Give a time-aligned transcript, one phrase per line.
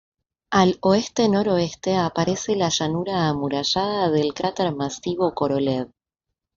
[0.49, 5.91] Al oeste-noroeste aparece la llanura amurallada del cráter masivo Korolev.